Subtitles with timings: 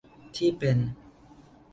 [0.35, 0.77] ที่เป็น